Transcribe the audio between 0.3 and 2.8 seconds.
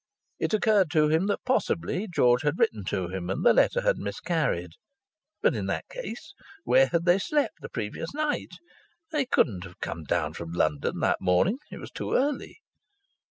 It occurred to him that possibly George had